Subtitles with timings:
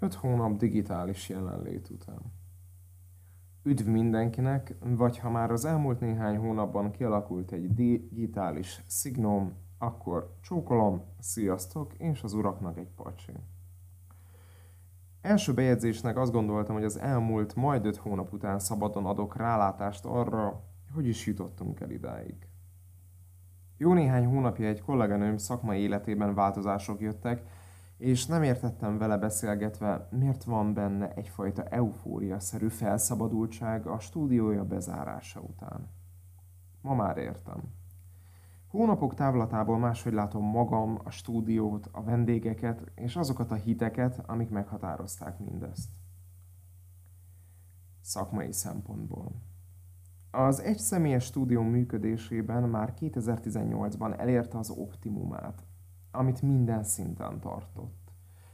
[0.00, 2.32] 5 hónap digitális jelenlét után.
[3.62, 11.02] Üdv mindenkinek, vagy ha már az elmúlt néhány hónapban kialakult egy digitális szignóm, akkor csókolom,
[11.18, 13.32] sziasztok, és az uraknak egy pacsi.
[15.20, 20.64] Első bejegyzésnek azt gondoltam, hogy az elmúlt majd 5 hónap után szabadon adok rálátást arra,
[20.94, 22.48] hogy is jutottunk el idáig.
[23.76, 27.42] Jó néhány hónapja egy kolléganőm szakmai életében változások jöttek,
[28.00, 35.88] és nem értettem vele beszélgetve, miért van benne egyfajta eufória-szerű felszabadultság a stúdiója bezárása után.
[36.80, 37.62] Ma már értem.
[38.66, 45.38] Hónapok távlatából máshogy látom magam, a stúdiót, a vendégeket és azokat a hiteket, amik meghatározták
[45.38, 45.90] mindezt.
[48.00, 49.32] Szakmai szempontból.
[50.30, 55.64] Az egy személyes stúdió működésében már 2018-ban elérte az optimumát,
[56.10, 58.12] amit minden szinten tartott.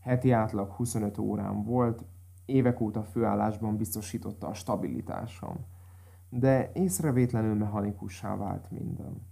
[0.00, 2.04] Heti átlag 25 órán volt,
[2.44, 5.56] évek óta főállásban biztosította a stabilitásom,
[6.28, 9.26] de észrevétlenül mechanikussá vált minden.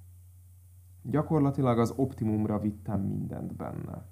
[1.03, 4.05] Gyakorlatilag az optimumra vittem mindent benne.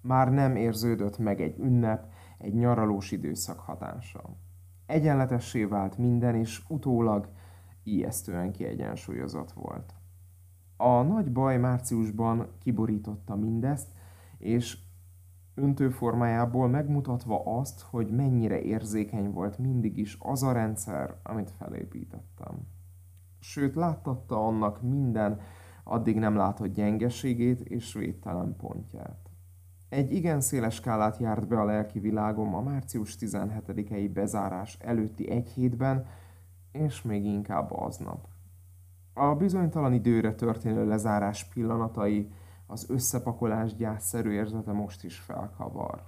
[0.00, 4.36] Már nem érződött meg egy ünnep, egy nyaralós időszak hatása.
[4.86, 7.28] Egyenletessé vált minden, és utólag
[7.82, 9.94] ijesztően kiegyensúlyozott volt.
[10.76, 13.88] A nagy baj márciusban kiborította mindezt,
[14.38, 14.78] és
[15.54, 22.66] öntőformájából megmutatva azt, hogy mennyire érzékeny volt mindig is az a rendszer, amit felépítettem.
[23.38, 25.40] Sőt, láttatta annak minden
[25.84, 29.30] addig nem látott gyengeségét és védtelen pontját.
[29.88, 35.48] Egy igen széles skálát járt be a lelki világom a március 17-i bezárás előtti egy
[35.48, 36.06] hétben,
[36.72, 38.28] és még inkább aznap.
[39.18, 42.32] A bizonytalan időre történő lezárás pillanatai,
[42.66, 46.02] az összepakolás gyászszerű érzete most is felkavar.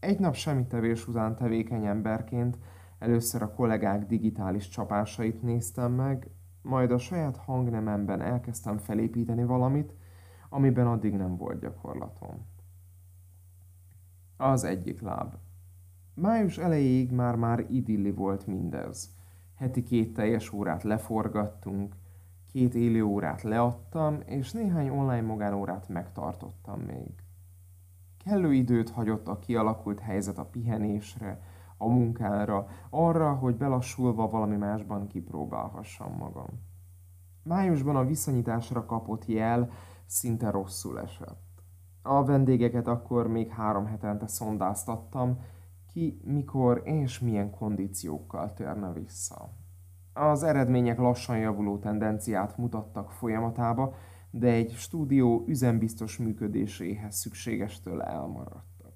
[0.00, 2.58] Egy nap semmi tevés után tevékeny emberként
[2.98, 6.30] először a kollégák digitális csapásait néztem meg,
[6.62, 9.94] majd a saját hangnememben elkezdtem felépíteni valamit,
[10.48, 12.46] amiben addig nem volt gyakorlatom.
[14.36, 15.34] Az egyik láb.
[16.14, 19.14] Május elejéig már-már idilli volt mindez.
[19.54, 21.94] Heti két teljes órát leforgattunk,
[22.56, 27.14] két élő órát leadtam, és néhány online magánórát megtartottam még.
[28.24, 31.40] Kellő időt hagyott a kialakult helyzet a pihenésre,
[31.76, 36.46] a munkára, arra, hogy belassulva valami másban kipróbálhassam magam.
[37.42, 39.70] Májusban a viszonyításra kapott jel
[40.06, 41.62] szinte rosszul esett.
[42.02, 45.38] A vendégeket akkor még három hetente szondáztattam,
[45.92, 49.64] ki mikor és milyen kondíciókkal térne vissza.
[50.18, 53.94] Az eredmények lassan javuló tendenciát mutattak folyamatába,
[54.30, 58.94] de egy stúdió üzembiztos működéséhez szükségestől elmaradtak.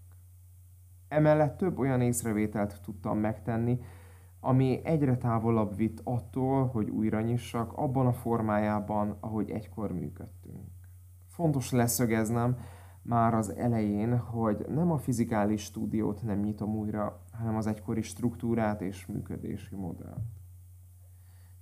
[1.09, 3.81] Emellett több olyan észrevételt tudtam megtenni,
[4.41, 10.69] ami egyre távolabb vitt attól, hogy újra nyissak abban a formájában, ahogy egykor működtünk.
[11.27, 12.57] Fontos leszögeznem
[13.03, 18.81] már az elején, hogy nem a fizikális stúdiót nem nyitom újra, hanem az egykori struktúrát
[18.81, 20.40] és működési modellt.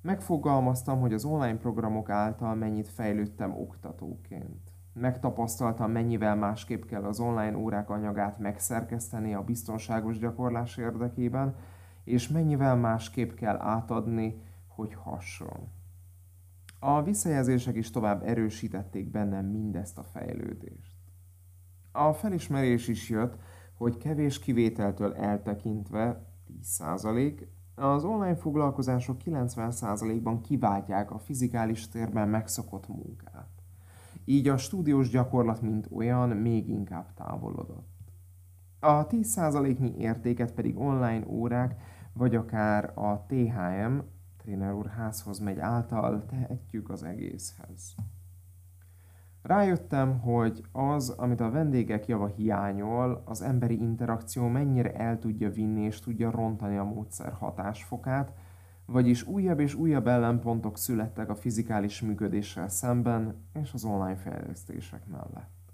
[0.01, 4.73] Megfogalmaztam, hogy az online programok által mennyit fejlődtem oktatóként.
[4.93, 11.57] Megtapasztaltam, mennyivel másképp kell az online órák anyagát megszerkeszteni a biztonságos gyakorlás érdekében,
[12.05, 15.69] és mennyivel másképp kell átadni, hogy hasson.
[16.81, 20.97] A visszajelzések is tovább erősítették bennem mindezt a fejlődést.
[21.93, 23.37] A felismerés is jött,
[23.75, 26.27] hogy kevés kivételtől eltekintve
[26.79, 27.47] 10%
[27.79, 33.49] az online foglalkozások 90%-ban kiváltják a fizikális térben megszokott munkát.
[34.25, 37.89] Így a stúdiós gyakorlat, mint olyan, még inkább távolodott.
[38.81, 41.81] A 10%-nyi értéket pedig online órák,
[42.13, 43.99] vagy akár a THM,
[44.37, 47.95] tréner házhoz megy által tehetjük az egészhez.
[49.43, 55.81] Rájöttem, hogy az, amit a vendégek java hiányol, az emberi interakció mennyire el tudja vinni
[55.81, 58.33] és tudja rontani a módszer hatásfokát,
[58.85, 65.73] vagyis újabb és újabb ellenpontok születtek a fizikális működéssel szemben és az online fejlesztések mellett.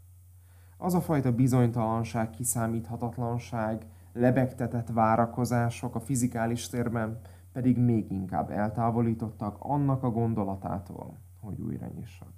[0.77, 7.21] Az a fajta bizonytalanság, kiszámíthatatlanság, lebegtetett várakozások a fizikális térben
[7.53, 12.33] pedig még inkább eltávolítottak annak a gondolatától, hogy újra nyissak.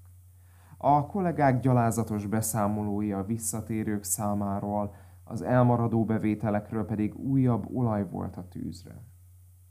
[0.76, 4.94] A kollégák gyalázatos beszámolói a visszatérők számáról,
[5.24, 9.02] az elmaradó bevételekről pedig újabb olaj volt a tűzre.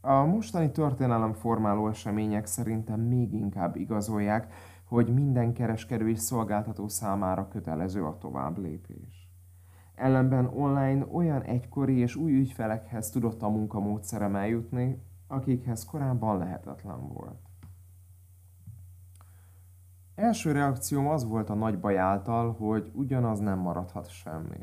[0.02, 4.54] A mostani történelem formáló események szerintem még inkább igazolják,
[4.84, 9.30] hogy minden kereskedő és szolgáltató számára kötelező a tovább lépés.
[9.96, 17.45] Ellenben online olyan egykori és új ügyfelekhez tudott a munkamódszerem eljutni, akikhez korábban lehetetlen volt.
[20.16, 24.58] Első reakcióm az volt a nagy baj által, hogy ugyanaz nem maradhat semmi.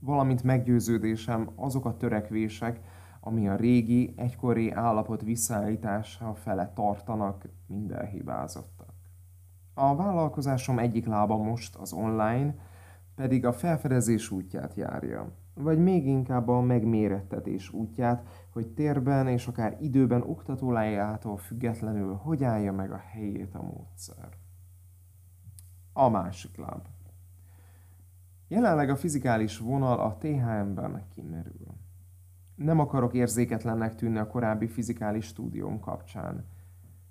[0.00, 2.80] Valamint meggyőződésem azok a törekvések,
[3.20, 8.94] ami a régi, egykori állapot visszaállítása fele tartanak, minden hibázottak.
[9.74, 12.54] A vállalkozásom egyik lába most az online,
[13.14, 19.76] pedig a felfedezés útját járja, vagy még inkább a megmérettetés útját, hogy térben és akár
[19.80, 24.44] időben oktatólájától függetlenül hogy állja meg a helyét a módszer.
[25.98, 26.86] A másik láb.
[28.48, 31.74] Jelenleg a fizikális vonal a THM-ben kimerül.
[32.54, 36.46] Nem akarok érzéketlennek tűnni a korábbi fizikális stúdióm kapcsán.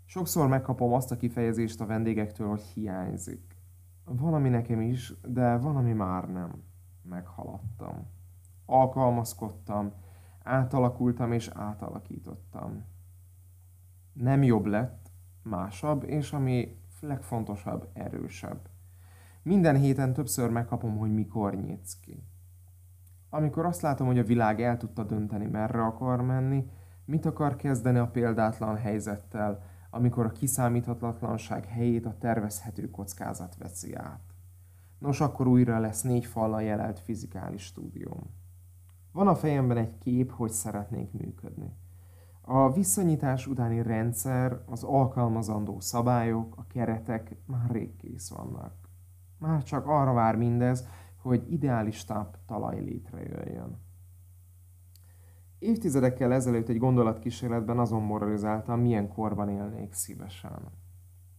[0.06, 3.56] Sokszor megkapom azt a kifejezést a vendégektől, hogy hiányzik.
[4.04, 6.64] Van, ami nekem is, de van, ami már nem.
[7.02, 8.08] Meghaladtam.
[8.66, 9.94] Alkalmazkodtam,
[10.44, 12.86] átalakultam és átalakítottam.
[14.14, 15.12] Nem jobb lett,
[15.44, 18.74] másabb, és ami legfontosabb, erősebb.
[19.46, 22.24] Minden héten többször megkapom, hogy mikor nyitsz ki.
[23.30, 26.70] Amikor azt látom, hogy a világ el tudta dönteni, merre akar menni,
[27.06, 34.34] mit akar kezdeni a példátlan helyzettel, amikor a kiszámíthatatlanság helyét a tervezhető kockázat veszi át.
[35.00, 38.34] Nos, akkor újra lesz négy fallal jelelt fizikális stúdióm.
[39.12, 41.78] Van a fejemben egy kép, hogy szeretnék működni.
[42.42, 48.85] A visszanyitás utáni rendszer, az alkalmazandó szabályok, a keretek már rég kész vannak.
[49.46, 50.88] Már csak arra vár mindez,
[51.22, 53.78] hogy ideálistább talaj létrejöjjön.
[55.60, 60.72] Évtizedekkel ezelőtt egy gondolatkísérletben azon moralizáltam, milyen korban élnék szívesen.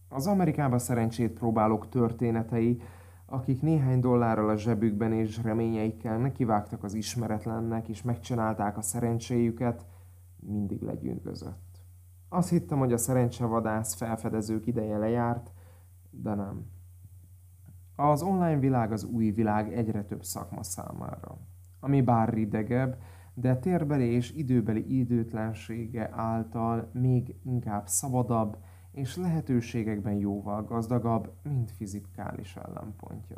[0.09, 2.81] Az Amerikába szerencsét próbálók történetei,
[3.25, 9.85] akik néhány dollárral a zsebükben és reményeikkel nekivágtak az ismeretlennek és megcsinálták a szerencséjüket,
[10.39, 11.81] mindig legyűgözött.
[12.29, 15.51] Azt hittem, hogy a szerencsevadász felfedezők ideje lejárt,
[16.09, 16.75] de nem.
[17.99, 21.37] Az online világ az új világ egyre több szakma számára,
[21.79, 22.97] ami bár ridegebb,
[23.33, 28.57] de térbeli és időbeli időtlensége által még inkább szabadabb
[28.91, 33.37] és lehetőségekben jóval gazdagabb, mint fizikális ellenpontja.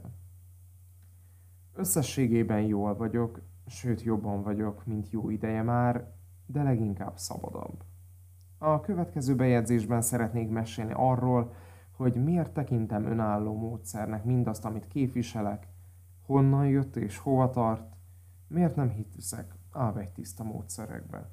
[1.73, 6.11] Összességében jól vagyok, sőt jobban vagyok, mint jó ideje már,
[6.45, 7.83] de leginkább szabadabb.
[8.57, 11.53] A következő bejegyzésben szeretnék mesélni arról,
[11.99, 15.67] hogy miért tekintem önálló módszernek mindazt, amit képviselek,
[16.25, 17.95] honnan jött és hova tart,
[18.47, 19.55] miért nem hiszek
[20.13, 21.29] tiszta módszerekbe.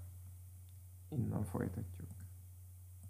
[1.09, 1.96] Innen folytatjuk.